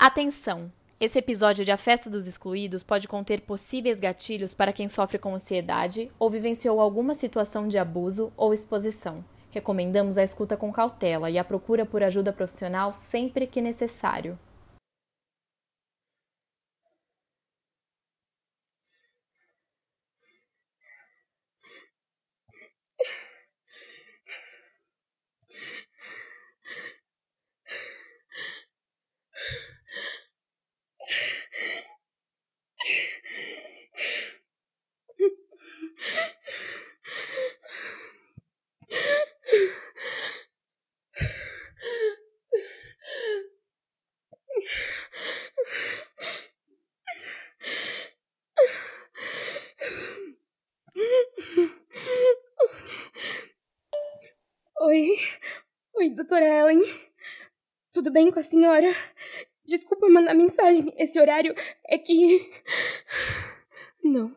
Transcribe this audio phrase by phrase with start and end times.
[0.00, 0.70] Atenção!
[1.00, 5.34] Esse episódio de A Festa dos Excluídos pode conter possíveis gatilhos para quem sofre com
[5.34, 9.24] ansiedade ou vivenciou alguma situação de abuso ou exposição.
[9.50, 14.38] Recomendamos a escuta com cautela e a procura por ajuda profissional sempre que necessário.
[56.28, 56.82] Doutora Ellen.
[57.90, 58.86] Tudo bem com a senhora?
[59.64, 60.92] Desculpa mandar mensagem.
[60.98, 61.54] Esse horário
[61.86, 62.52] é que.
[64.04, 64.36] Não.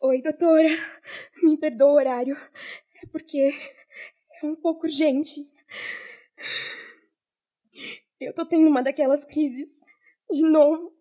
[0.00, 0.68] Oi, doutora.
[1.44, 2.36] Me perdoa o horário.
[3.00, 3.52] É porque
[4.42, 5.48] é um pouco urgente.
[8.20, 9.78] Eu tô tendo uma daquelas crises.
[10.28, 10.92] De novo.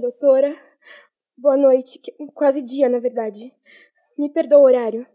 [0.00, 0.54] Doutora,
[1.38, 1.98] boa noite.
[2.34, 3.50] Quase dia, na verdade.
[4.18, 5.06] Me perdoa o horário.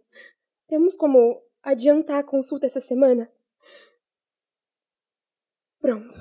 [0.67, 3.31] Temos como adiantar a consulta essa semana?
[5.79, 6.17] Pronto.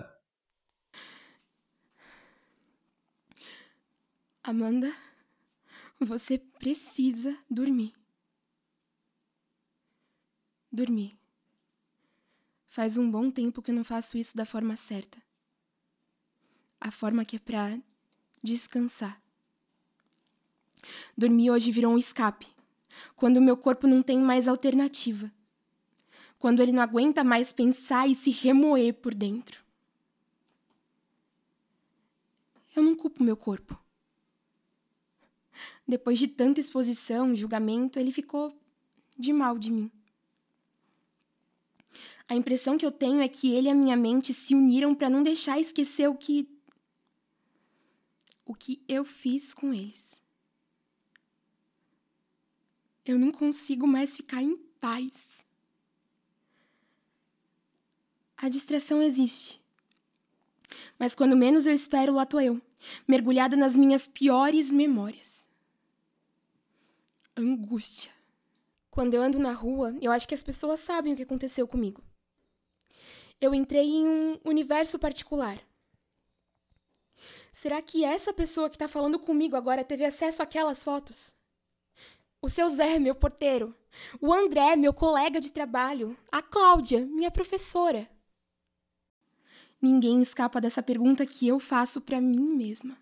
[4.42, 4.92] Amanda,
[5.98, 7.94] você precisa dormir.
[10.70, 11.19] Dormir.
[12.69, 15.19] Faz um bom tempo que eu não faço isso da forma certa.
[16.78, 17.78] A forma que é pra
[18.43, 19.21] descansar.
[21.17, 22.47] Dormir hoje virou um escape,
[23.17, 25.31] quando o meu corpo não tem mais alternativa,
[26.39, 29.62] quando ele não aguenta mais pensar e se remoer por dentro.
[32.75, 33.79] Eu não culpo meu corpo.
[35.87, 38.56] Depois de tanta exposição, julgamento, ele ficou
[39.19, 39.91] de mal de mim.
[42.29, 45.11] A impressão que eu tenho é que ele e a minha mente se uniram para
[45.11, 46.49] não deixar esquecer o que
[48.50, 50.21] o que eu fiz com eles.
[53.05, 55.47] Eu não consigo mais ficar em paz.
[58.37, 59.62] A distração existe.
[60.99, 62.61] Mas quando menos eu espero, lá tô eu,
[63.06, 65.49] mergulhada nas minhas piores memórias.
[67.37, 68.11] Angústia.
[68.91, 72.03] Quando eu ando na rua, eu acho que as pessoas sabem o que aconteceu comigo.
[73.41, 75.56] Eu entrei em um universo particular
[77.53, 81.34] Será que essa pessoa que está falando comigo agora teve acesso àquelas fotos?
[82.41, 83.75] O seu Zé, meu porteiro.
[84.21, 86.16] O André, meu colega de trabalho.
[86.31, 88.09] A Cláudia, minha professora.
[89.81, 92.97] Ninguém escapa dessa pergunta que eu faço para mim mesma.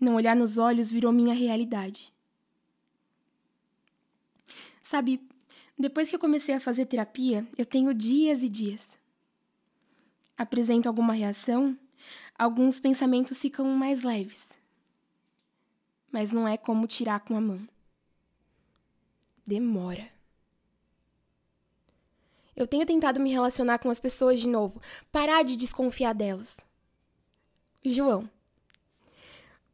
[0.00, 2.12] Não olhar nos olhos virou minha realidade.
[4.80, 5.20] Sabe,
[5.78, 8.98] depois que eu comecei a fazer terapia, eu tenho dias e dias.
[10.36, 11.76] Apresento alguma reação,
[12.38, 14.50] alguns pensamentos ficam mais leves.
[16.10, 17.68] Mas não é como tirar com a mão.
[19.46, 20.08] Demora.
[22.54, 24.80] Eu tenho tentado me relacionar com as pessoas de novo,
[25.12, 26.58] parar de desconfiar delas.
[27.84, 28.28] João.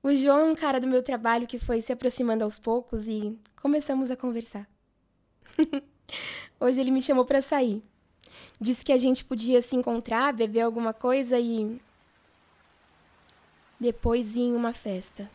[0.02, 3.38] O João é um cara do meu trabalho que foi se aproximando aos poucos e
[3.56, 4.68] começamos a conversar.
[6.60, 7.82] Hoje ele me chamou para sair.
[8.60, 11.80] Disse que a gente podia se encontrar, beber alguma coisa e
[13.84, 15.30] depois em uma festa.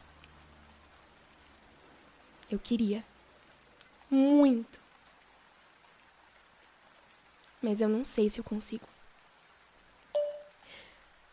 [2.49, 3.05] Eu queria.
[4.09, 4.79] Muito.
[7.61, 8.85] Mas eu não sei se eu consigo.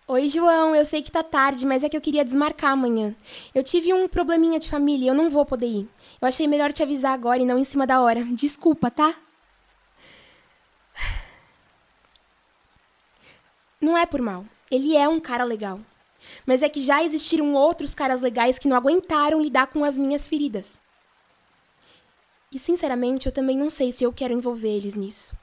[0.06, 3.17] Oi, João, eu sei que tá tarde, mas é que eu queria desmarcar amanhã.
[3.55, 5.88] Eu tive um probleminha de família e eu não vou poder ir.
[6.20, 8.23] Eu achei melhor te avisar agora e não em cima da hora.
[8.25, 9.17] Desculpa, tá?
[13.81, 14.44] Não é por mal.
[14.70, 15.81] Ele é um cara legal.
[16.44, 20.26] Mas é que já existiram outros caras legais que não aguentaram lidar com as minhas
[20.26, 20.81] feridas.
[22.50, 25.34] E sinceramente, eu também não sei se eu quero envolver eles nisso.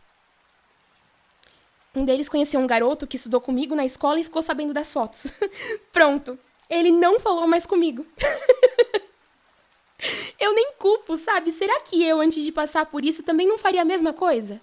[1.96, 5.28] Um deles conheceu um garoto que estudou comigo na escola e ficou sabendo das fotos.
[5.92, 6.40] Pronto.
[6.70, 8.06] Ele não falou mais comigo.
[10.40, 11.52] eu nem culpo, sabe?
[11.52, 14.60] Será que eu, antes de passar por isso, também não faria a mesma coisa?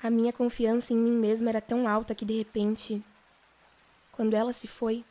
[0.00, 3.02] A minha confiança em mim mesma era tão alta que de repente
[4.16, 5.04] Quando ela se foi,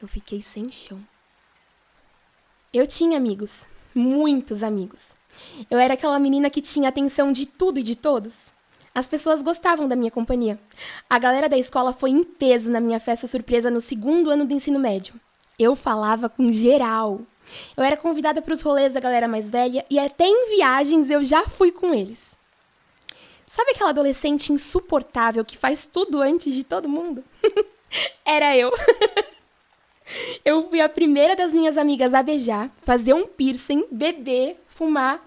[0.00, 0.98] eu fiquei sem chão.
[2.72, 5.14] Eu tinha amigos, muitos amigos.
[5.70, 8.52] Eu era aquela menina que tinha atenção de tudo e de todos.
[8.94, 10.58] As pessoas gostavam da minha companhia.
[11.10, 14.54] A galera da escola foi em peso na minha festa surpresa no segundo ano do
[14.54, 15.20] ensino médio.
[15.58, 17.20] Eu falava com geral.
[17.76, 21.22] Eu era convidada para os rolês da galera mais velha e até em viagens eu
[21.22, 22.34] já fui com eles.
[23.46, 27.22] Sabe aquela adolescente insuportável que faz tudo antes de todo mundo?
[28.24, 28.72] era eu.
[30.44, 35.20] eu fui a primeira das minhas amigas a beijar, fazer um piercing, beber, fumar.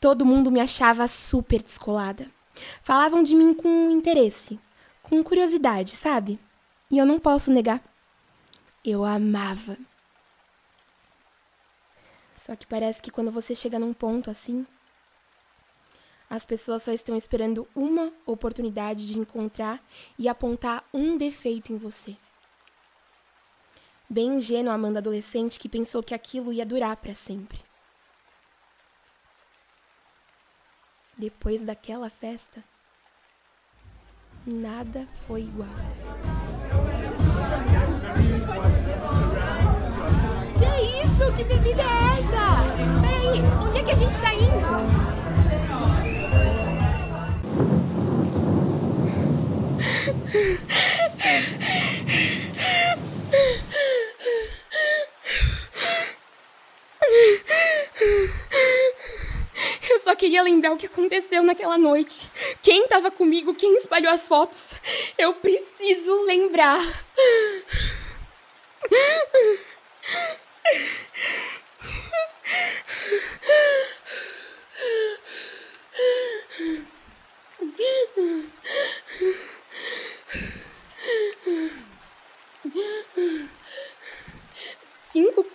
[0.00, 2.26] Todo mundo me achava super descolada.
[2.82, 4.58] Falavam de mim com interesse,
[5.02, 6.38] com curiosidade, sabe?
[6.90, 7.82] E eu não posso negar.
[8.84, 9.76] Eu amava.
[12.34, 14.66] Só que parece que quando você chega num ponto assim,
[16.30, 19.84] as pessoas só estão esperando uma oportunidade de encontrar
[20.16, 22.16] e apontar um defeito em você.
[24.08, 27.58] Bem ingênua Amanda adolescente que pensou que aquilo ia durar para sempre.
[31.18, 32.62] Depois daquela festa,
[34.46, 35.68] nada foi igual.
[40.58, 41.36] Que isso?
[41.36, 42.62] Que bebida é essa?
[43.02, 45.09] Peraí, onde é que a gente tá indo?
[60.20, 62.30] Queria lembrar o que aconteceu naquela noite.
[62.62, 64.78] Quem estava comigo, quem espalhou as fotos.
[65.16, 66.78] Eu preciso lembrar.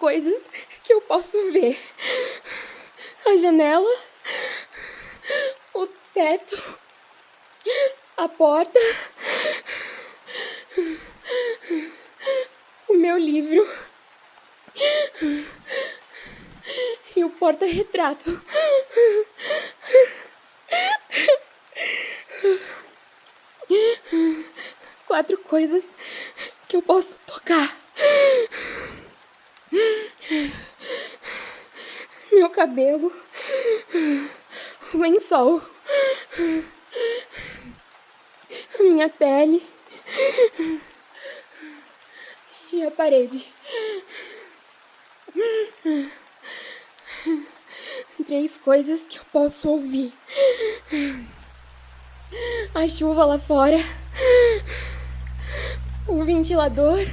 [0.05, 0.43] Coisas
[0.83, 1.75] que eu posso ver:
[3.25, 3.89] a janela
[5.73, 6.61] o teto,
[8.15, 8.79] a porta,
[12.87, 13.67] o meu livro
[17.15, 18.39] e o porta-retrato.
[25.07, 25.91] Quatro coisas
[26.67, 27.84] que eu posso tocar.
[32.45, 33.11] Meu cabelo.
[34.93, 35.59] Lençol,
[38.79, 39.65] a minha pele.
[42.71, 43.51] E a parede.
[48.27, 50.13] Três coisas que eu posso ouvir:
[52.75, 53.79] a chuva lá fora,
[56.07, 57.07] o ventilador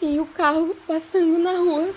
[0.00, 1.94] e o carro passando na rua.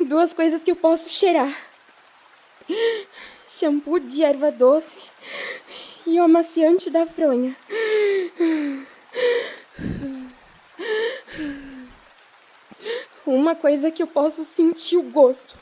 [0.00, 1.52] Duas coisas que eu posso cheirar:
[3.48, 4.98] shampoo de erva doce
[6.06, 7.56] e o amaciante da fronha.
[13.26, 15.56] Uma coisa que eu posso sentir o gosto.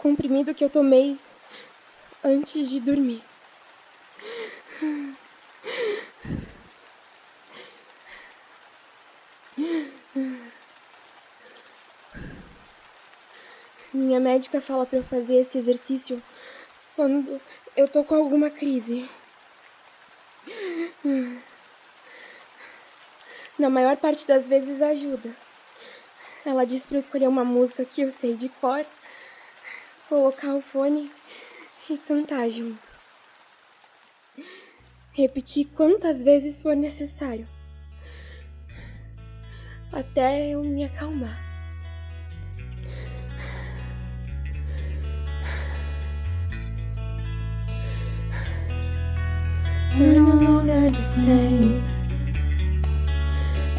[0.00, 1.18] Comprimido que eu tomei
[2.24, 3.22] antes de dormir.
[13.92, 16.22] Minha médica fala para eu fazer esse exercício
[16.96, 17.38] quando
[17.76, 19.06] eu tô com alguma crise.
[23.58, 25.30] Na maior parte das vezes ajuda.
[26.46, 28.86] Ela diz para eu escolher uma música que eu sei de cor,
[30.10, 31.08] colocar o fone
[31.88, 32.90] e cantar junto.
[35.12, 37.46] Repetir quantas vezes for necessário.
[39.92, 41.38] Até eu me acalmar.
[49.96, 51.82] We're no longer the same.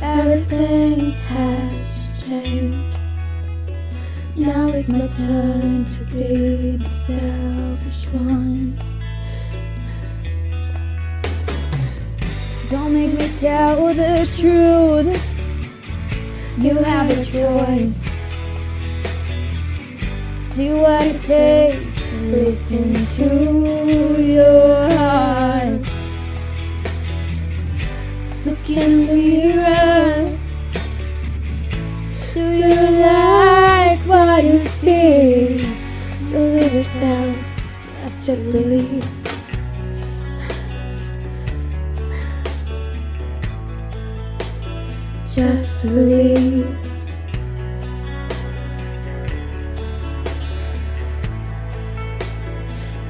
[0.01, 2.90] Everything has changed.
[4.35, 8.79] Now it's my turn to be the selfish one.
[12.69, 15.21] Don't make me tell the truth.
[16.57, 18.03] You have a choice.
[20.43, 21.85] See what it takes.
[22.21, 25.81] Listen to your heart.
[28.45, 29.50] Look in the mirror.
[36.81, 37.37] Yourself.
[38.03, 39.05] Let's just believe.
[45.35, 46.75] Just believe.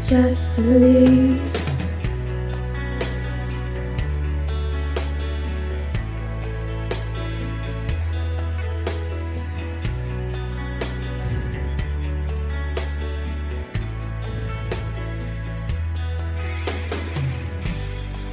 [0.03, 1.70] Just believe.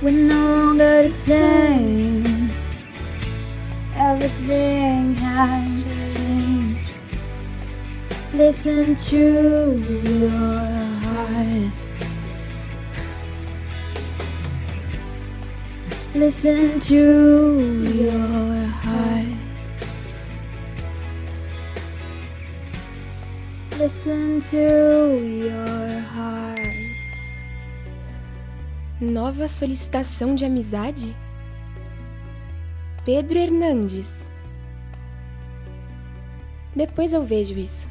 [0.01, 2.51] We're no longer the same.
[3.97, 6.79] Everything has changed.
[8.33, 10.31] Listen to your
[11.03, 11.85] heart.
[16.15, 19.27] Listen to your heart.
[23.79, 26.58] Listen to your heart.
[29.01, 31.17] Nova solicitação de amizade?
[33.05, 34.29] Pedro Hernandes.
[36.75, 37.89] Depois eu vejo isso.